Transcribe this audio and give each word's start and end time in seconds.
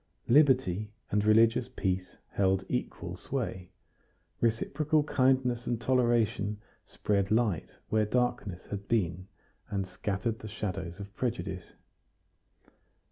Liberty 0.27 0.89
and 1.11 1.23
religious 1.23 1.69
peace 1.69 2.17
held 2.31 2.65
equal 2.67 3.15
sway. 3.15 3.69
Reciprocal 4.39 5.03
kindliness 5.03 5.67
and 5.67 5.79
toleration 5.79 6.59
spread 6.87 7.29
light 7.29 7.75
where 7.89 8.07
darkness 8.07 8.65
had 8.71 8.87
been, 8.87 9.27
and 9.69 9.85
scattered 9.85 10.39
the 10.39 10.47
shadows 10.47 10.99
of 10.99 11.15
prejudice. 11.15 11.73